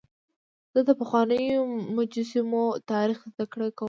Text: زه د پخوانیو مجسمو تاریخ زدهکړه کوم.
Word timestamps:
زه 0.73 0.79
د 0.87 0.89
پخوانیو 0.99 1.59
مجسمو 1.95 2.65
تاریخ 2.91 3.19
زدهکړه 3.31 3.67
کوم. 3.75 3.79